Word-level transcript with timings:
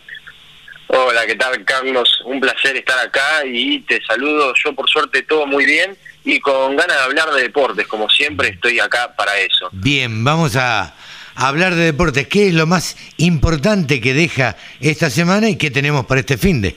Hola, 0.87 1.27
¿qué 1.27 1.35
tal 1.35 1.65
Carlos? 1.65 2.23
Un 2.25 2.39
placer 2.39 2.77
estar 2.77 3.01
acá 3.01 3.45
y 3.45 3.81
te 3.81 4.01
saludo. 4.07 4.55
Yo 4.65 4.73
por 4.77 4.89
suerte 4.89 5.23
todo 5.23 5.45
muy 5.45 5.67
bien 5.67 5.99
y 6.25 6.39
con 6.39 6.77
ganas 6.77 6.99
de 6.99 7.03
hablar 7.03 7.31
de 7.33 7.43
deportes, 7.43 7.89
como 7.89 8.09
siempre 8.09 8.51
estoy 8.51 8.79
acá 8.79 9.13
para 9.17 9.37
eso. 9.37 9.69
Bien, 9.73 10.23
vamos 10.23 10.55
a 10.55 10.95
hablar 11.35 11.75
de 11.75 11.83
deportes. 11.83 12.29
¿Qué 12.29 12.47
es 12.47 12.55
lo 12.55 12.69
más 12.69 12.97
importante 13.17 14.01
que 14.01 14.15
deja 14.15 14.57
esta 14.79 15.11
semana 15.11 15.49
y 15.49 15.57
qué 15.57 15.73
tenemos 15.73 16.07
para 16.07 16.21
este 16.21 16.39
fin 16.39 16.63
de? 16.63 16.77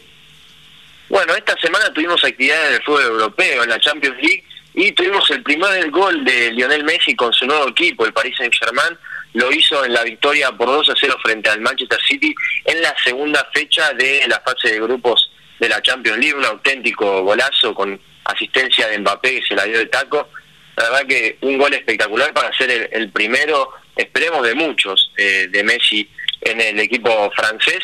Bueno, 1.10 1.36
esta 1.36 1.56
semana 1.62 1.94
tuvimos 1.94 2.24
actividades 2.24 2.72
del 2.72 2.82
fútbol 2.82 3.04
europeo 3.04 3.62
en 3.62 3.70
la 3.70 3.80
Champions 3.80 4.18
League 4.18 4.44
y 4.74 4.92
tuvimos 4.94 5.30
el 5.30 5.44
primer 5.44 5.90
gol 5.92 6.24
de 6.26 6.52
Lionel 6.52 6.84
Messi 6.84 7.16
con 7.16 7.32
su 7.32 7.46
nuevo 7.46 7.70
equipo, 7.70 8.06
el 8.06 8.14
Paris 8.14 8.36
Saint-Germain. 8.38 8.98
Lo 9.34 9.52
hizo 9.52 9.84
en 9.86 9.94
la 9.94 10.04
victoria 10.04 10.52
por 10.52 10.68
2 10.68 10.90
a 10.90 10.94
0 11.00 11.16
frente 11.22 11.50
al 11.50 11.62
Manchester 11.62 12.00
City 12.08 12.34
en 12.66 12.82
la 12.82 12.96
segunda 13.04 13.48
fecha 13.54 13.94
de 13.94 14.24
la 14.28 14.40
fase 14.42 14.74
de 14.74 14.80
grupos 14.80 15.32
de 15.60 15.70
la 15.70 15.82
Champions 15.82 16.20
League. 16.20 16.36
Un 16.36 16.46
auténtico 16.46 17.24
golazo 17.24 17.74
con 17.74 18.00
asistencia 18.26 18.88
de 18.88 19.00
Mbappé 19.00 19.42
que 19.42 19.48
se 19.48 19.56
la 19.56 19.66
dio 19.66 19.78
de 19.78 19.86
taco. 19.88 20.30
La 20.76 20.90
verdad 20.90 21.08
que 21.08 21.38
un 21.42 21.58
gol 21.58 21.74
espectacular 21.74 22.34
para 22.34 22.56
ser 22.58 22.90
el, 22.92 23.10
primero, 23.10 23.70
esperemos 23.96 24.46
de 24.46 24.56
muchos, 24.56 25.12
eh, 25.18 25.48
de 25.50 25.64
Messi 25.64 26.10
en 26.42 26.62
el 26.62 26.80
equipo 26.80 27.32
francés. 27.36 27.80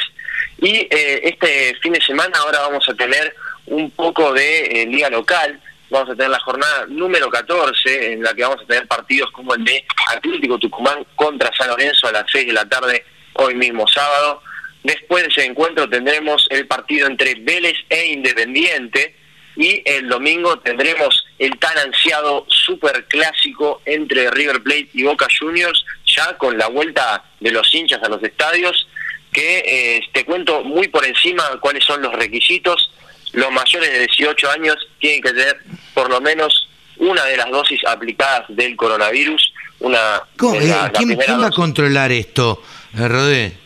Y 0.59 0.87
eh, 0.89 1.21
este 1.23 1.75
fin 1.81 1.93
de 1.93 2.01
semana 2.01 2.37
ahora 2.39 2.61
vamos 2.61 2.87
a 2.89 2.95
tener 2.95 3.35
un 3.67 3.91
poco 3.91 4.33
de 4.33 4.81
eh, 4.81 4.85
liga 4.87 5.09
local. 5.09 5.59
Vamos 5.89 6.09
a 6.09 6.15
tener 6.15 6.29
la 6.29 6.39
jornada 6.39 6.85
número 6.87 7.29
14, 7.29 8.13
en 8.13 8.23
la 8.23 8.33
que 8.33 8.43
vamos 8.43 8.61
a 8.61 8.67
tener 8.67 8.87
partidos 8.87 9.31
como 9.31 9.55
el 9.55 9.63
de 9.63 9.83
Atlético 10.15 10.59
Tucumán 10.59 11.05
contra 11.15 11.51
San 11.57 11.67
Lorenzo 11.67 12.07
a 12.07 12.11
las 12.11 12.25
6 12.31 12.47
de 12.47 12.53
la 12.53 12.69
tarde, 12.69 13.03
hoy 13.33 13.55
mismo 13.55 13.87
sábado. 13.87 14.43
Después 14.83 15.23
de 15.23 15.29
ese 15.29 15.45
encuentro 15.45 15.89
tendremos 15.89 16.47
el 16.51 16.67
partido 16.67 17.07
entre 17.07 17.35
Vélez 17.35 17.75
e 17.89 18.05
Independiente. 18.07 19.15
Y 19.55 19.81
el 19.83 20.07
domingo 20.07 20.59
tendremos 20.59 21.25
el 21.37 21.57
tan 21.59 21.77
ansiado 21.79 22.45
super 22.47 23.05
clásico 23.07 23.81
entre 23.83 24.31
River 24.31 24.61
Plate 24.61 24.89
y 24.93 25.03
Boca 25.03 25.27
Juniors, 25.37 25.83
ya 26.05 26.37
con 26.37 26.57
la 26.57 26.67
vuelta 26.67 27.25
de 27.41 27.51
los 27.51 27.73
hinchas 27.73 28.01
a 28.03 28.09
los 28.09 28.23
estadios 28.23 28.87
que 29.31 29.63
eh, 29.65 30.01
te 30.11 30.25
cuento 30.25 30.63
muy 30.63 30.87
por 30.87 31.05
encima 31.05 31.43
cuáles 31.59 31.83
son 31.83 32.01
los 32.01 32.13
requisitos. 32.13 32.91
Los 33.33 33.51
mayores 33.51 33.91
de 33.91 33.99
18 33.99 34.51
años 34.51 34.75
tienen 34.99 35.21
que 35.21 35.31
tener 35.31 35.57
por 35.93 36.09
lo 36.09 36.19
menos 36.21 36.67
una 36.97 37.23
de 37.25 37.37
las 37.37 37.49
dosis 37.49 37.79
aplicadas 37.85 38.45
del 38.49 38.75
coronavirus. 38.75 39.53
Una 39.79 40.17
eh, 40.17 40.73
¿Quién, 40.93 41.17
va 41.17 41.47
a 41.47 41.51
controlar 41.51 42.11
esto, 42.11 42.61
eh, 42.97 43.07
Rodé? 43.07 43.57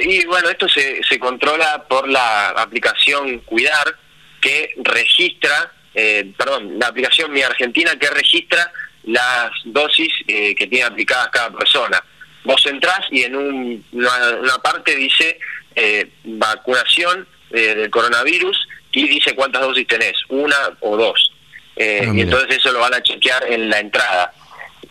y 0.00 0.24
bueno, 0.26 0.48
esto 0.48 0.68
se, 0.68 1.02
se 1.02 1.18
controla 1.18 1.84
por 1.88 2.08
la 2.08 2.50
aplicación 2.50 3.40
Cuidar, 3.40 3.96
que 4.40 4.72
registra, 4.84 5.72
perdón, 5.92 6.78
la 6.78 6.86
aplicación 6.86 7.32
Mi 7.32 7.42
Argentina 7.42 7.96
que 7.98 8.08
registra 8.08 8.72
las 9.02 9.50
dosis 9.64 10.12
que 10.26 10.66
tiene 10.70 10.84
aplicadas 10.84 11.30
cada 11.32 11.50
persona 11.50 12.00
vos 12.48 12.64
entrás 12.66 13.00
y 13.10 13.22
en 13.22 13.36
una, 13.36 14.58
parte 14.62 14.96
dice 14.96 15.38
eh, 15.74 16.08
vacunación 16.24 17.28
eh, 17.50 17.74
del 17.74 17.90
coronavirus 17.90 18.68
y 18.92 19.08
dice 19.08 19.34
cuántas 19.34 19.62
dosis 19.62 19.86
tenés, 19.86 20.14
una 20.28 20.56
o 20.80 20.96
dos. 20.96 21.32
Eh, 21.76 22.06
ah, 22.06 22.12
y 22.14 22.22
entonces 22.22 22.58
eso 22.58 22.72
lo 22.72 22.80
van 22.80 22.94
a 22.94 23.02
chequear 23.02 23.44
en 23.50 23.70
la 23.70 23.80
entrada. 23.80 24.32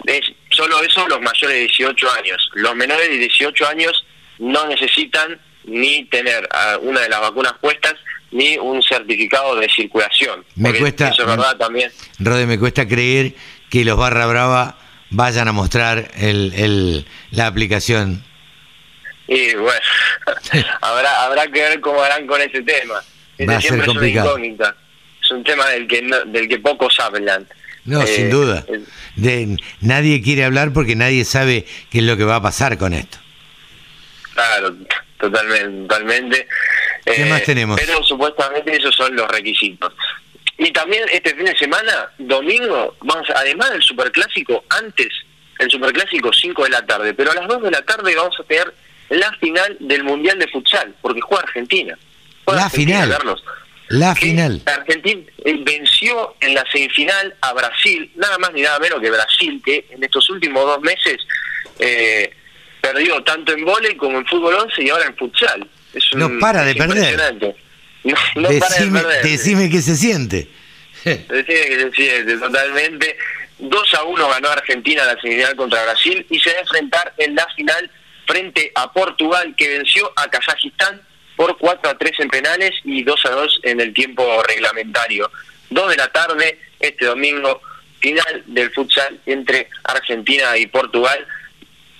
Es 0.06 0.22
solo 0.52 0.82
eso 0.82 1.08
los 1.08 1.22
mayores 1.22 1.56
de 1.56 1.62
18 1.62 2.12
años. 2.12 2.50
Los 2.54 2.76
menores 2.76 3.10
de 3.10 3.18
18 3.18 3.68
años 3.68 4.06
no 4.40 4.68
necesitan 4.68 5.40
ni 5.66 6.06
tener 6.06 6.48
ah, 6.52 6.78
una 6.82 7.02
de 7.02 7.10
las 7.10 7.20
vacunas 7.20 7.54
puestas 7.60 7.96
ni 8.32 8.58
un 8.58 8.82
certificado 8.82 9.56
de 9.56 9.70
circulación. 9.70 10.46
Me 10.56 10.74
cuesta, 10.74 11.10
eso 11.10 11.24
es 11.24 11.28
verdad 11.28 11.58
también. 11.58 11.92
Rode, 12.20 12.46
me 12.46 12.60
cuesta 12.60 12.88
creer 12.88 13.34
que 13.70 13.86
los 13.86 13.98
barra 13.98 14.26
brava 14.26 14.78
vayan 15.10 15.48
a 15.48 15.52
mostrar 15.52 16.12
el, 16.16 16.54
el, 16.56 17.06
la 17.32 17.48
aplicación. 17.48 18.24
Y 19.28 19.56
bueno, 19.56 19.80
habrá, 20.82 21.24
habrá 21.24 21.48
que 21.48 21.62
ver 21.62 21.80
cómo 21.82 22.02
harán 22.02 22.26
con 22.28 22.42
ese 22.42 22.62
tema. 22.62 23.02
Va 23.48 23.58
a 23.58 23.62
ser 23.62 23.84
complicado. 23.86 24.38
Es, 24.38 25.32
un 25.32 25.44
tema 25.44 25.68
del 25.70 25.88
que, 25.88 26.02
del 26.28 26.48
que 26.48 26.60
pocos 26.60 27.00
hablan. 27.00 27.48
No, 27.84 28.02
eh, 28.02 28.08
sin 28.08 28.30
duda. 28.30 28.66
De, 29.16 29.58
nadie 29.82 30.22
quiere 30.22 30.46
hablar 30.46 30.74
porque 30.74 30.96
nadie 30.96 31.26
sabe 31.26 31.66
qué 31.90 32.00
es 32.00 32.04
lo 32.04 32.18
que 32.18 32.24
va 32.24 32.38
a 32.38 32.42
pasar 32.42 32.78
con 32.78 32.94
esto. 32.94 33.18
Claro, 34.34 34.76
totalmente. 35.18 35.88
totalmente. 35.88 36.48
¿Qué 37.04 37.26
más 37.26 37.42
eh, 37.42 37.46
tenemos? 37.46 37.80
Pero 37.80 38.04
supuestamente 38.04 38.76
esos 38.76 38.96
son 38.96 39.16
los 39.16 39.28
requisitos. 39.30 39.94
Y 40.58 40.72
también 40.72 41.04
este 41.12 41.36
fin 41.36 41.46
de 41.46 41.58
semana, 41.58 42.10
domingo, 42.18 42.96
vamos 43.02 43.28
además 43.36 43.72
del 43.72 43.82
superclásico, 43.82 44.64
antes, 44.70 45.08
el 45.60 45.70
superclásico 45.70 46.32
5 46.34 46.64
de 46.64 46.70
la 46.70 46.86
tarde, 46.86 47.14
pero 47.14 47.32
a 47.32 47.36
las 47.36 47.48
2 47.48 47.64
de 47.64 47.72
la 47.72 47.82
tarde 47.84 48.16
vamos 48.16 48.36
a 48.40 48.44
tener 48.44 48.74
la 49.10 49.32
final 49.34 49.78
del 49.80 50.04
Mundial 50.04 50.40
de 50.40 50.48
Futsal, 50.48 50.96
porque 51.02 51.22
juega 51.22 51.44
Argentina. 51.44 51.98
la 52.46 52.70
final. 52.70 53.18
La 53.90 54.16
final. 54.16 54.62
Argentina 54.66 55.22
eh, 55.46 55.60
venció 55.64 56.36
en 56.42 56.54
la 56.54 56.66
semifinal 56.72 57.34
a 57.40 57.54
Brasil, 57.54 58.12
nada 58.16 58.38
más 58.38 58.52
ni 58.54 58.62
nada 58.62 58.80
menos 58.80 59.00
que 59.00 59.10
Brasil, 59.10 59.62
que 59.64 59.86
en 59.90 60.04
estos 60.04 60.30
últimos 60.30 60.66
dos 60.66 60.82
meses 60.82 61.18
eh, 61.80 62.30
perdió 62.82 63.24
tanto 63.24 63.54
en 63.54 63.64
vóley 63.64 63.96
como 63.96 64.18
en 64.18 64.26
fútbol 64.26 64.56
11 64.56 64.84
y 64.84 64.90
ahora 64.90 65.06
en 65.06 65.16
futsal. 65.16 65.68
no 66.16 66.40
para 66.40 66.64
de 66.64 66.76
perder. 66.76 67.56
No, 68.36 68.50
decime, 68.50 69.02
decime 69.24 69.70
qué 69.70 69.82
se 69.82 69.96
siente. 69.96 70.48
Decime 71.04 71.46
que 71.46 71.80
se 71.80 71.92
siente, 71.92 72.38
totalmente. 72.38 73.18
2 73.60 73.94
a 73.96 74.04
1 74.04 74.30
ganó 74.30 74.50
Argentina 74.50 75.06
la 75.06 75.20
semifinal 75.20 75.56
contra 75.56 75.84
Brasil 75.84 76.26
y 76.30 76.40
se 76.40 76.52
va 76.52 76.58
a 76.58 76.62
enfrentar 76.62 77.14
en 77.18 77.36
la 77.36 77.48
final 77.56 77.90
frente 78.28 78.72
a 78.76 78.92
Portugal 78.92 79.56
que 79.56 79.70
venció 79.70 80.12
a 80.16 80.30
Kazajistán 80.30 81.02
por 81.36 81.58
4 81.58 81.92
a 81.92 81.98
3 81.98 82.20
en 82.20 82.30
penales 82.30 82.72
y 82.84 83.04
2 83.04 83.26
a 83.26 83.30
2 83.30 83.60
en 83.64 83.80
el 83.80 83.94
tiempo 83.94 84.44
reglamentario. 84.44 85.32
2 85.70 85.90
de 85.90 85.96
la 85.96 86.08
tarde 86.08 86.60
este 86.80 87.06
domingo, 87.06 87.62
final 88.00 88.44
del 88.48 88.72
futsal 88.72 89.20
entre 89.26 89.70
Argentina 89.84 90.58
y 90.58 90.68
Portugal 90.68 91.26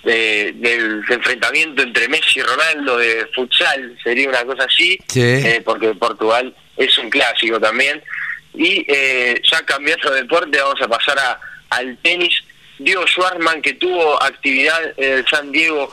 del 0.04 1.04
enfrentamiento 1.08 1.82
entre 1.82 2.08
Messi 2.08 2.38
y 2.38 2.42
Ronaldo 2.42 2.96
de 2.96 3.26
futsal, 3.34 3.98
sería 4.02 4.28
una 4.28 4.44
cosa 4.44 4.64
así, 4.64 4.98
eh, 5.14 5.60
porque 5.64 5.92
Portugal 5.94 6.54
es 6.76 6.96
un 6.98 7.10
clásico 7.10 7.60
también. 7.60 8.02
Y 8.54 8.84
eh, 8.88 9.40
ya 9.50 9.62
cambiando 9.66 10.10
de 10.10 10.22
deporte, 10.22 10.58
vamos 10.60 10.80
a 10.80 10.88
pasar 10.88 11.18
a, 11.18 11.40
al 11.70 11.96
tenis. 11.98 12.42
Diego 12.78 13.06
Schwartzman, 13.06 13.60
que 13.60 13.74
tuvo 13.74 14.22
actividad 14.22 14.94
en 14.96 15.18
el 15.18 15.26
San 15.26 15.50
Diego 15.50 15.92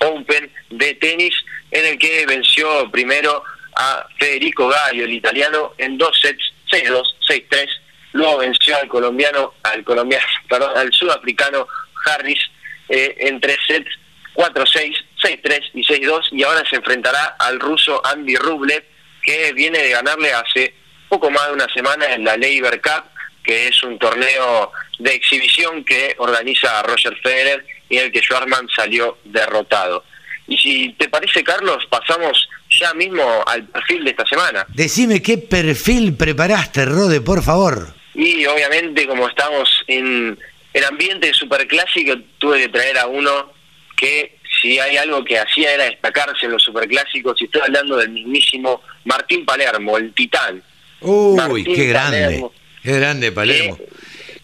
Open 0.00 0.50
de 0.70 0.94
tenis, 0.94 1.34
en 1.70 1.86
el 1.86 1.98
que 1.98 2.26
venció 2.26 2.90
primero 2.90 3.42
a 3.76 4.06
Federico 4.18 4.68
Gallo, 4.68 5.04
el 5.04 5.12
italiano, 5.12 5.74
en 5.78 5.98
dos 5.98 6.18
sets, 6.20 6.52
6-2, 6.70 7.02
6-3. 7.28 7.68
Luego 8.12 8.38
venció 8.38 8.76
al 8.76 8.88
colombiano, 8.88 9.54
al 9.62 9.84
colombiano, 9.84 10.24
perdón, 10.48 10.76
al 10.76 10.92
sudafricano 10.92 11.66
Harris 12.06 12.40
eh, 12.88 13.16
en 13.20 13.40
tres 13.40 13.58
sets, 13.66 13.90
4-6, 14.34 14.94
6-3 15.22 15.70
y 15.74 15.84
6-2, 15.84 16.28
y 16.32 16.42
ahora 16.42 16.62
se 16.68 16.76
enfrentará 16.76 17.36
al 17.38 17.60
ruso 17.60 18.04
Andy 18.04 18.36
Rublev, 18.36 18.84
que 19.22 19.52
viene 19.52 19.78
de 19.78 19.90
ganarle 19.90 20.32
hace 20.32 20.74
poco 21.08 21.30
más 21.30 21.48
de 21.48 21.52
una 21.54 21.68
semana 21.72 22.06
en 22.14 22.24
la 22.24 22.36
Labor 22.36 22.80
Cup, 22.80 23.04
que 23.44 23.68
es 23.68 23.82
un 23.82 23.98
torneo 23.98 24.72
de 24.98 25.14
exhibición 25.14 25.84
que 25.84 26.14
organiza 26.18 26.82
Roger 26.82 27.16
Federer 27.22 27.64
y 27.90 27.98
en 27.98 28.06
el 28.06 28.12
que 28.12 28.20
Schwarman 28.20 28.68
salió 28.74 29.18
derrotado. 29.24 30.04
Y 30.48 30.56
si 30.56 30.92
te 30.94 31.08
parece, 31.08 31.44
Carlos, 31.44 31.86
pasamos 31.90 32.48
ya 32.70 32.94
mismo 32.94 33.22
al 33.46 33.64
perfil 33.64 34.04
de 34.04 34.10
esta 34.10 34.26
semana. 34.26 34.64
Decime 34.68 35.20
qué 35.20 35.36
perfil 35.36 36.16
preparaste, 36.16 36.86
Rode, 36.86 37.20
por 37.20 37.42
favor. 37.42 37.94
Y 38.14 38.46
obviamente, 38.46 39.06
como 39.06 39.28
estamos 39.28 39.68
en 39.86 40.38
el 40.72 40.84
ambiente 40.84 41.32
superclásico, 41.34 42.14
tuve 42.38 42.60
que 42.60 42.68
traer 42.68 42.98
a 42.98 43.06
uno 43.06 43.52
que 43.96 44.38
si 44.60 44.78
hay 44.78 44.96
algo 44.96 45.24
que 45.24 45.38
hacía 45.38 45.74
era 45.74 45.84
destacarse 45.84 46.46
en 46.46 46.52
los 46.52 46.62
superclásicos, 46.62 47.40
y 47.40 47.44
estoy 47.44 47.62
hablando 47.62 47.96
del 47.96 48.10
mismísimo 48.10 48.82
Martín 49.04 49.44
Palermo, 49.44 49.96
el 49.98 50.12
titán. 50.12 50.62
Uy, 51.00 51.64
qué 51.64 51.86
grande, 51.86 52.44
qué 52.82 52.92
grande 52.92 53.32
Palermo. 53.32 53.78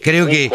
Creo 0.00 0.26
que 0.26 0.50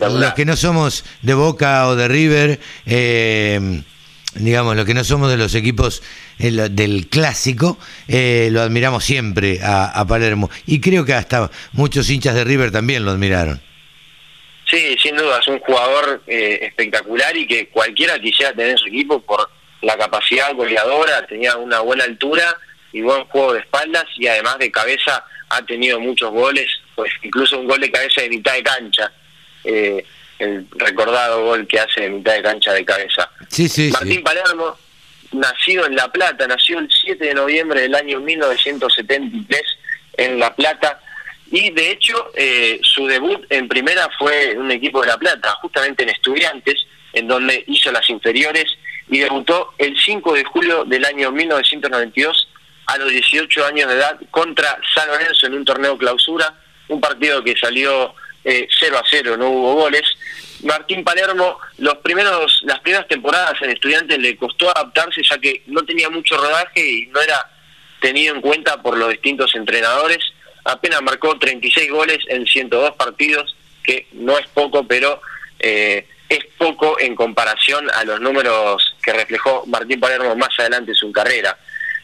los 0.00 0.34
que 0.34 0.44
no 0.44 0.56
somos 0.56 1.04
de 1.22 1.34
Boca 1.34 1.88
o 1.88 1.96
de 1.96 2.08
River, 2.08 2.60
eh, 2.86 3.82
digamos, 4.34 4.76
los 4.76 4.84
que 4.84 4.94
no 4.94 5.04
somos 5.04 5.30
de 5.30 5.36
los 5.36 5.54
equipos 5.54 6.02
eh, 6.38 6.50
del 6.70 7.08
clásico, 7.08 7.78
eh, 8.08 8.48
lo 8.50 8.62
admiramos 8.62 9.04
siempre 9.04 9.60
a, 9.62 10.04
Palermo. 10.06 10.50
Y 10.66 10.80
creo 10.80 11.04
que 11.04 11.14
hasta 11.14 11.50
muchos 11.72 12.10
hinchas 12.10 12.34
de 12.34 12.44
River 12.44 12.72
también 12.72 13.04
lo 13.04 13.12
admiraron. 13.12 13.60
Sí, 14.66 14.96
sin 15.00 15.16
duda, 15.16 15.38
es 15.40 15.48
un 15.48 15.60
jugador 15.60 16.22
espectacular 16.26 17.36
y 17.36 17.46
que 17.46 17.68
cualquiera 17.68 18.18
quisiera 18.18 18.52
tener 18.52 18.72
en 18.72 18.78
su 18.78 18.88
equipo 18.88 19.20
por 19.20 19.48
la 19.82 19.96
capacidad 19.96 20.52
goleadora, 20.54 21.26
tenía 21.26 21.56
una 21.56 21.80
buena 21.80 22.04
altura 22.04 22.56
y 22.92 23.02
buen 23.02 23.24
juego 23.26 23.52
de 23.52 23.60
espaldas 23.60 24.04
y 24.16 24.26
además 24.26 24.58
de 24.58 24.70
cabeza 24.70 25.24
ha 25.50 25.62
tenido 25.62 26.00
muchos 26.00 26.30
goles, 26.30 26.66
pues 26.94 27.12
incluso 27.22 27.58
un 27.58 27.66
gol 27.66 27.80
de 27.80 27.90
cabeza 27.90 28.22
de 28.22 28.28
mitad 28.28 28.54
de 28.54 28.62
cancha, 28.62 29.12
eh, 29.64 30.04
el 30.38 30.66
recordado 30.72 31.44
gol 31.44 31.66
que 31.66 31.80
hace 31.80 32.02
de 32.02 32.10
mitad 32.10 32.34
de 32.34 32.42
cancha 32.42 32.72
de 32.72 32.84
cabeza. 32.84 33.30
Sí, 33.48 33.68
sí, 33.68 33.90
Martín 33.92 34.22
Palermo, 34.22 34.76
nacido 35.32 35.86
en 35.86 35.94
La 35.96 36.10
Plata, 36.10 36.46
nació 36.46 36.78
el 36.78 36.88
7 36.90 37.24
de 37.24 37.34
noviembre 37.34 37.80
del 37.82 37.94
año 37.94 38.20
1973 38.20 39.62
en 40.16 40.38
La 40.38 40.54
Plata 40.54 41.00
y 41.50 41.70
de 41.70 41.90
hecho 41.90 42.32
eh, 42.34 42.80
su 42.82 43.06
debut 43.06 43.44
en 43.50 43.68
primera 43.68 44.08
fue 44.18 44.52
en 44.52 44.60
un 44.60 44.70
equipo 44.70 45.00
de 45.00 45.08
La 45.08 45.18
Plata, 45.18 45.54
justamente 45.60 46.02
en 46.02 46.08
Estudiantes, 46.10 46.86
en 47.12 47.28
donde 47.28 47.64
hizo 47.68 47.92
las 47.92 48.08
inferiores 48.10 48.66
y 49.08 49.18
debutó 49.18 49.74
el 49.78 49.96
5 49.98 50.34
de 50.34 50.44
julio 50.44 50.84
del 50.84 51.04
año 51.04 51.30
1992 51.30 52.48
a 52.86 52.98
los 52.98 53.10
18 53.10 53.66
años 53.66 53.88
de 53.88 53.94
edad 53.94 54.18
contra 54.30 54.78
San 54.94 55.08
Lorenzo 55.08 55.46
en 55.46 55.54
un 55.54 55.64
torneo 55.64 55.96
clausura, 55.96 56.54
un 56.88 57.00
partido 57.00 57.42
que 57.42 57.56
salió 57.56 58.14
eh, 58.44 58.68
0 58.78 58.98
a 58.98 59.02
0, 59.08 59.36
no 59.36 59.48
hubo 59.48 59.74
goles. 59.74 60.02
Martín 60.62 61.04
Palermo, 61.04 61.58
los 61.78 61.96
primeros, 61.98 62.62
las 62.64 62.80
primeras 62.80 63.06
temporadas 63.08 63.60
en 63.62 63.70
Estudiantes 63.70 64.18
le 64.18 64.36
costó 64.36 64.70
adaptarse 64.70 65.22
ya 65.22 65.38
que 65.38 65.62
no 65.66 65.84
tenía 65.84 66.08
mucho 66.08 66.36
rodaje 66.36 66.80
y 66.80 67.06
no 67.08 67.20
era 67.20 67.50
tenido 68.00 68.34
en 68.34 68.40
cuenta 68.40 68.80
por 68.82 68.96
los 68.96 69.10
distintos 69.10 69.54
entrenadores. 69.54 70.18
Apenas 70.64 71.02
marcó 71.02 71.38
36 71.38 71.90
goles 71.90 72.18
en 72.28 72.46
102 72.46 72.96
partidos, 72.96 73.54
que 73.82 74.06
no 74.12 74.38
es 74.38 74.46
poco, 74.48 74.86
pero 74.86 75.20
eh, 75.58 76.06
es 76.28 76.44
poco 76.56 76.98
en 76.98 77.14
comparación 77.14 77.90
a 77.90 78.04
los 78.04 78.20
números 78.20 78.96
que 79.02 79.12
reflejó 79.12 79.64
Martín 79.66 80.00
Palermo 80.00 80.34
más 80.36 80.58
adelante 80.58 80.92
en 80.92 80.96
su 80.96 81.12
carrera. 81.12 81.58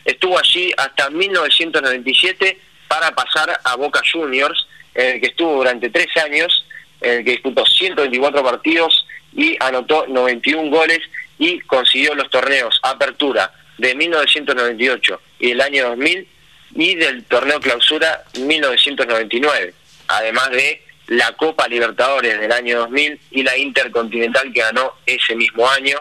Estuvo 0.05 0.39
allí 0.39 0.73
hasta 0.77 1.11
1997 1.11 2.61
para 2.89 3.15
pasar 3.15 3.61
a 3.63 3.77
Boca 3.77 4.01
Juniors, 4.11 4.67
en 4.95 5.15
el 5.15 5.21
que 5.21 5.29
estuvo 5.29 5.57
durante 5.57 5.91
tres 5.91 6.09
años, 6.25 6.67
en 7.01 7.19
el 7.19 7.25
que 7.25 7.33
disputó 7.33 7.65
124 7.65 8.43
partidos 8.43 9.07
y 9.35 9.57
anotó 9.61 10.07
91 10.07 10.71
goles 10.71 11.01
y 11.39 11.61
consiguió 11.61 12.15
los 12.15 12.29
torneos 12.31 12.79
Apertura 12.83 13.53
de 13.79 13.95
1998 13.95 15.21
y 15.39 15.51
el 15.53 15.61
año 15.61 15.89
2000 15.91 16.29
y 16.75 16.95
del 16.97 17.25
torneo 17.25 17.61
Clausura 17.61 18.25
1999, 18.39 19.75
además 20.09 20.51
de 20.51 20.83
la 21.09 21.33
Copa 21.33 21.67
Libertadores 21.67 22.39
del 22.39 22.53
año 22.53 22.81
2000 22.81 23.21
y 23.33 23.43
la 23.43 23.57
Intercontinental 23.57 24.53
que 24.53 24.61
ganó 24.61 24.95
ese 25.07 25.35
mismo 25.35 25.69
año 25.69 25.99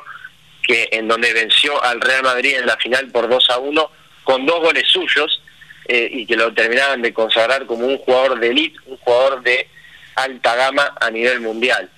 que 0.62 0.88
en 0.92 1.07
donde 1.07 1.33
venció 1.33 1.83
al 1.83 2.00
Real 2.00 2.24
Madrid 2.24 2.57
en 2.57 2.68
la 2.68 2.77
final 2.77 3.07
por 3.07 3.27
2 3.27 3.50
a 3.50 3.57
1 3.57 3.92
con 4.24 4.45
dos 4.45 4.59
goles 4.59 4.88
suyos 4.88 5.42
eh, 5.91 6.07
y 6.12 6.27
que 6.27 6.36
lo 6.36 6.53
terminaban 6.53 7.01
de 7.01 7.12
consagrar 7.12 7.65
como 7.65 7.88
un 7.88 7.97
jugador 7.97 8.39
de 8.39 8.50
elite, 8.50 8.77
un 8.86 8.97
jugador 8.97 9.41
de 9.41 9.68
alta 10.13 10.56
gama 10.56 10.95
a 11.01 11.09
nivel 11.09 11.39
mundial. 11.39 11.89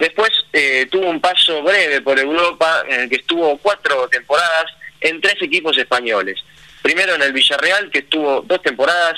Después 0.00 0.30
eh, 0.52 0.88
tuvo 0.90 1.08
un 1.08 1.20
paso 1.20 1.62
breve 1.62 2.00
por 2.00 2.18
Europa 2.18 2.82
en 2.88 3.02
el 3.02 3.08
que 3.08 3.16
estuvo 3.16 3.56
cuatro 3.58 4.08
temporadas 4.08 4.64
en 5.00 5.20
tres 5.20 5.36
equipos 5.42 5.78
españoles. 5.78 6.40
Primero 6.82 7.14
en 7.14 7.22
el 7.22 7.32
Villarreal, 7.32 7.88
que 7.92 8.00
estuvo 8.00 8.42
dos 8.42 8.60
temporadas, 8.62 9.14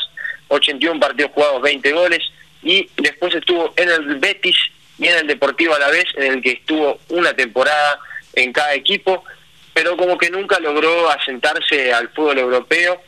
81 0.49 1.01
partidos 1.01 1.33
jugados, 1.33 1.63
20 1.63 1.93
goles, 1.93 2.21
y 2.63 2.91
después 2.99 3.35
estuvo 3.35 3.73
en 3.77 3.89
el 3.89 4.17
Betis 4.17 4.59
y 4.99 5.07
en 5.07 5.21
el 5.21 5.27
Deportivo 5.27 5.75
a 5.75 5.79
la 5.79 5.89
vez, 5.89 6.05
en 6.17 6.35
el 6.35 6.43
que 6.43 6.53
estuvo 6.53 7.01
una 7.09 7.33
temporada 7.33 7.99
en 8.35 8.53
cada 8.53 8.75
equipo, 8.75 9.25
pero 9.73 9.97
como 9.97 10.19
que 10.19 10.29
nunca 10.29 10.61
logró 10.61 11.09
asentarse 11.09 11.95
al 11.95 12.11
fútbol 12.11 12.41
europeo, 12.41 13.01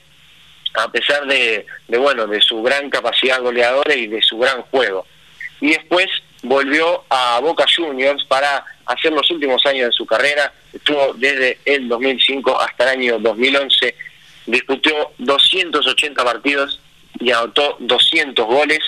a 0.75 0.91
pesar 0.91 1.27
de, 1.27 1.67
bueno, 1.89 2.27
de 2.27 2.41
su 2.41 2.63
gran 2.63 2.91
capacidad 2.91 3.41
goleadora 3.41 3.95
y 3.95 4.07
de 4.07 4.23
su 4.23 4.39
gran 4.39 4.63
juego. 4.63 5.07
Y 5.61 5.71
después 5.71 6.07
volvió 6.43 7.05
a 7.09 7.41
Boca 7.41 7.65
Juniors 7.75 8.25
para 8.25 8.65
hacer 8.87 9.13
los 9.13 9.31
últimos 9.31 9.65
años 9.67 9.87
de 9.87 9.93
su 9.93 10.05
carrera, 10.05 10.53
estuvo 10.73 11.15
desde 11.15 11.59
el 11.65 11.89
2005 11.89 12.61
hasta 12.61 12.85
el 12.85 12.99
año 12.99 13.19
2011, 13.19 13.95
disputó 14.47 15.13
280 15.19 16.23
partidos 16.23 16.81
y 17.21 17.31
anotó 17.31 17.77
200 17.81 18.47
goles 18.47 18.81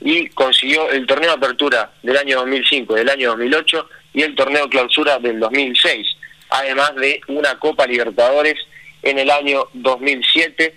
y 0.00 0.28
consiguió 0.30 0.90
el 0.90 1.06
torneo 1.06 1.30
de 1.30 1.36
apertura 1.36 1.92
del 2.02 2.16
año 2.16 2.40
2005 2.40 2.94
del 2.94 3.08
año 3.08 3.30
2008 3.30 3.88
y 4.14 4.22
el 4.22 4.34
torneo 4.34 4.68
clausura 4.68 5.18
del 5.18 5.38
2006, 5.40 6.06
además 6.50 6.94
de 6.96 7.20
una 7.28 7.58
Copa 7.58 7.86
Libertadores 7.86 8.56
en 9.02 9.18
el 9.18 9.30
año 9.30 9.68
2007. 9.72 10.74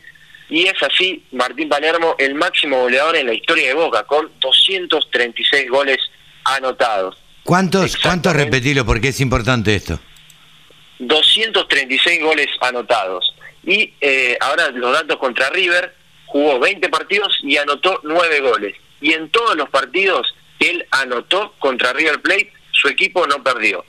Y 0.49 0.67
es 0.67 0.81
así, 0.83 1.23
Martín 1.31 1.69
Palermo, 1.69 2.15
el 2.19 2.35
máximo 2.35 2.81
goleador 2.81 3.15
en 3.15 3.27
la 3.27 3.33
historia 3.33 3.67
de 3.67 3.73
Boca, 3.73 4.03
con 4.03 4.31
236 4.39 5.69
goles 5.69 5.97
anotados. 6.43 7.17
¿Cuántos, 7.43 7.97
cuántos 7.97 8.35
repetilo? 8.35 8.85
Porque 8.85 9.09
es 9.09 9.19
importante 9.21 9.75
esto. 9.75 9.99
236 10.99 12.21
goles 12.21 12.47
anotados. 12.61 13.33
Y 13.63 13.93
eh, 14.01 14.37
ahora 14.39 14.69
los 14.69 14.93
datos 14.93 15.17
contra 15.17 15.49
River, 15.49 15.93
jugó 16.25 16.59
20 16.59 16.89
partidos 16.89 17.37
y 17.43 17.57
anotó 17.57 17.99
9 18.03 18.39
goles. 18.41 18.75
Y 19.01 19.13
en 19.13 19.29
todos 19.29 19.55
los 19.55 19.69
partidos 19.69 20.33
que 20.59 20.69
él 20.69 20.85
anotó 20.91 21.53
contra 21.59 21.93
River 21.93 22.21
Plate, 22.21 22.51
su 22.71 22.87
equipo 22.87 23.25
no 23.27 23.43
perdió. 23.43 23.85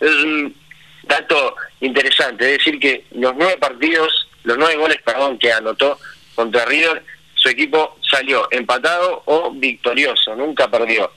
Es 0.00 0.10
un 0.10 0.54
dato 1.02 1.56
interesante, 1.80 2.52
es 2.52 2.58
decir 2.58 2.78
que 2.80 3.04
los 3.12 3.34
nueve 3.36 3.56
partidos, 3.58 4.28
los 4.44 4.56
nueve 4.56 4.76
goles, 4.76 4.98
perdón, 5.04 5.38
que 5.38 5.52
anotó 5.52 5.98
contra 6.34 6.64
River, 6.64 7.02
su 7.34 7.48
equipo 7.48 7.98
salió 8.08 8.48
empatado 8.50 9.22
o 9.26 9.50
victorioso, 9.52 10.34
nunca 10.34 10.70
perdió. 10.70 11.10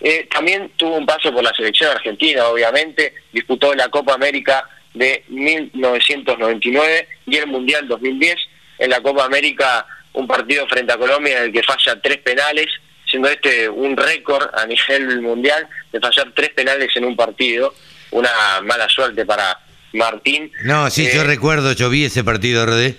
Eh, 0.00 0.26
también 0.30 0.72
tuvo 0.76 0.96
un 0.96 1.06
paso 1.06 1.32
por 1.32 1.44
la 1.44 1.52
selección 1.54 1.90
argentina, 1.90 2.46
obviamente, 2.46 3.14
disputó 3.32 3.74
la 3.74 3.88
Copa 3.88 4.14
América 4.14 4.68
de 4.94 5.24
1999 5.28 7.08
y 7.26 7.36
el 7.36 7.46
Mundial 7.46 7.86
2010. 7.86 8.36
En 8.78 8.90
la 8.90 9.00
Copa 9.02 9.24
América, 9.26 9.86
un 10.14 10.26
partido 10.26 10.66
frente 10.66 10.92
a 10.92 10.96
Colombia 10.96 11.38
en 11.38 11.44
el 11.44 11.52
que 11.52 11.62
falla 11.62 12.00
tres 12.00 12.16
penales 12.18 12.68
siendo 13.10 13.28
este 13.28 13.68
un 13.68 13.96
récord 13.96 14.48
a 14.54 14.66
nivel 14.66 15.20
mundial 15.20 15.68
de 15.92 16.00
fallar 16.00 16.32
tres 16.34 16.50
penales 16.50 16.94
en 16.94 17.04
un 17.04 17.16
partido, 17.16 17.74
una 18.12 18.30
mala 18.62 18.88
suerte 18.88 19.26
para 19.26 19.58
Martín. 19.92 20.52
No, 20.64 20.90
sí, 20.90 21.08
yo 21.12 21.22
eh, 21.22 21.24
recuerdo, 21.24 21.72
yo 21.72 21.90
vi 21.90 22.04
ese 22.04 22.24
partido, 22.24 22.64
Rodé. 22.66 22.96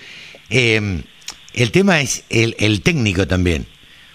Em, 0.49 1.03
el 1.53 1.71
tema 1.71 2.01
es 2.01 2.23
el, 2.29 2.55
el 2.59 2.81
técnico 2.81 3.27
también, 3.27 3.67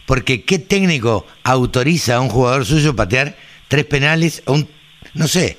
porque 0.04 0.42
¿qué 0.42 0.58
técnico 0.58 1.26
autoriza 1.42 2.16
a 2.16 2.20
un 2.20 2.28
jugador 2.28 2.64
suyo 2.64 2.94
patear 2.94 3.36
tres 3.68 3.84
penales? 3.84 4.42
un, 4.46 4.68
no 5.14 5.28
sé, 5.28 5.56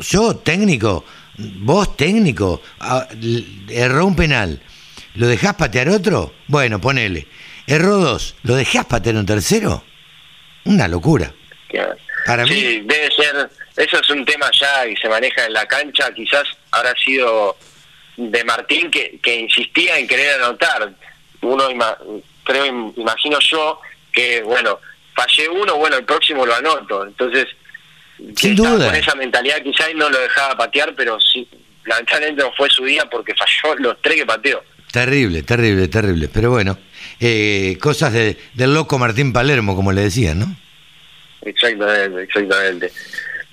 yo 0.00 0.36
técnico, 0.36 1.04
vos 1.36 1.96
técnico, 1.96 2.62
erró 3.68 4.06
un 4.06 4.16
penal, 4.16 4.60
¿lo 5.14 5.26
dejás 5.26 5.54
patear 5.54 5.88
otro? 5.88 6.34
Bueno, 6.46 6.80
ponele 6.80 7.26
Erró 7.68 7.98
dos. 7.98 8.34
¿Lo 8.44 8.54
dejás 8.54 8.86
para 8.86 9.10
un 9.10 9.26
tercero? 9.26 9.84
Una 10.64 10.88
locura. 10.88 11.34
Para 12.28 12.46
sí, 12.46 12.82
debe 12.84 13.10
ser. 13.10 13.50
Eso 13.74 14.00
es 14.00 14.10
un 14.10 14.24
tema 14.24 14.50
ya 14.52 14.86
y 14.86 14.94
se 14.96 15.08
maneja 15.08 15.46
en 15.46 15.54
la 15.54 15.66
cancha. 15.66 16.12
Quizás 16.12 16.44
habrá 16.70 16.94
sido 17.02 17.56
de 18.16 18.44
Martín 18.44 18.90
que, 18.90 19.18
que 19.22 19.36
insistía 19.36 19.98
en 19.98 20.06
querer 20.06 20.40
anotar. 20.42 20.92
Uno, 21.40 21.68
creo, 22.44 22.66
imagino 22.66 23.38
yo 23.40 23.80
que, 24.12 24.42
bueno, 24.42 24.78
fallé 25.14 25.48
uno, 25.48 25.76
bueno, 25.76 25.96
el 25.96 26.04
próximo 26.04 26.44
lo 26.44 26.54
anoto. 26.54 27.06
Entonces, 27.06 27.46
Sin 28.36 28.54
duda. 28.54 28.86
con 28.86 28.94
esa 28.94 29.14
mentalidad, 29.14 29.62
quizás 29.62 29.88
no 29.94 30.10
lo 30.10 30.18
dejaba 30.20 30.56
patear, 30.56 30.94
pero 30.94 31.18
sí 31.20 31.48
lamentablemente 31.88 32.42
no 32.42 32.52
fue 32.52 32.68
su 32.68 32.84
día 32.84 33.08
porque 33.10 33.34
falló 33.62 33.74
los 33.78 34.02
tres 34.02 34.16
que 34.16 34.26
pateó. 34.26 34.62
Terrible, 34.92 35.42
terrible, 35.42 35.88
terrible. 35.88 36.28
Pero 36.28 36.50
bueno, 36.50 36.78
eh, 37.20 37.78
cosas 37.80 38.12
de, 38.12 38.36
del 38.54 38.74
loco 38.74 38.98
Martín 38.98 39.32
Palermo, 39.32 39.74
como 39.74 39.92
le 39.92 40.02
decían, 40.02 40.38
¿no? 40.38 40.56
Exactamente, 41.48 42.22
exactamente. 42.22 42.92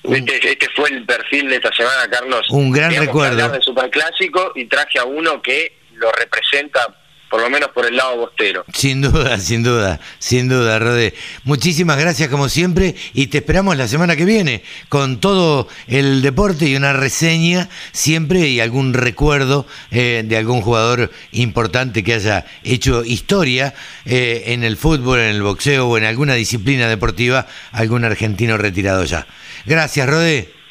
Este, 0.04 0.52
este, 0.52 0.68
fue 0.76 0.90
el 0.90 1.06
perfil 1.06 1.50
de 1.50 1.56
esta 1.56 1.74
semana, 1.74 2.08
Carlos. 2.10 2.48
Un 2.52 2.72
gran 2.72 2.96
recuerdo. 2.96 3.50
De 3.50 3.62
Superclásico 3.62 4.52
y 4.56 4.66
traje 4.66 5.00
a 5.00 5.06
uno 5.06 5.42
que 5.42 5.78
lo 5.94 6.12
representa 6.12 6.96
por 7.30 7.42
lo 7.42 7.50
menos 7.50 7.70
por 7.70 7.86
el 7.86 7.96
lado 7.96 8.18
bostero. 8.18 8.66
Sin 8.74 9.02
duda, 9.02 9.40
sin 9.40 9.64
duda, 9.64 10.00
sin 10.20 10.48
duda, 10.48 10.80
Rodé. 10.80 11.14
Muchísimas 11.44 11.98
gracias 11.98 12.30
como 12.30 12.50
siempre 12.50 12.96
y 13.14 13.28
te 13.28 13.40
esperamos 13.40 13.78
la 13.78 13.88
semana 13.88 14.16
que 14.16 14.26
viene 14.26 14.64
con 14.90 15.20
todo 15.20 15.68
el 15.88 16.22
deporte 16.22 16.68
y 16.68 16.76
una 16.76 16.94
reseña 16.94 17.70
siempre 17.92 18.48
y 18.48 18.60
algún 18.60 18.94
recuerdo 18.94 19.66
eh, 19.92 20.24
de 20.26 20.38
algún 20.38 20.62
jugador 20.62 21.12
importante 21.32 22.04
que 22.04 22.14
haya 22.14 22.46
hecho 22.64 23.04
historia 23.04 23.74
eh, 24.06 24.44
en 24.48 24.64
el 24.64 24.78
fútbol, 24.78 25.20
en 25.20 25.36
el 25.36 25.42
boxeo 25.42 25.88
o 25.88 25.98
en 25.98 26.06
alguna 26.06 26.36
disciplina 26.36 26.88
deportiva, 26.88 27.48
algún 27.72 28.06
argentino 28.06 28.58
retirado 28.58 29.04
ya. 29.04 29.28
Gracias, 29.66 30.08
Rodé. 30.08 30.65